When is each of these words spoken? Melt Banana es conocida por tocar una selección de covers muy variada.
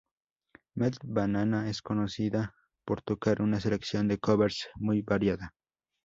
Melt 0.77 0.97
Banana 1.05 1.69
es 1.69 1.83
conocida 1.83 2.55
por 2.85 3.03
tocar 3.03 3.39
una 3.39 3.59
selección 3.59 4.07
de 4.07 4.17
covers 4.17 4.67
muy 4.79 5.03
variada. 5.03 5.53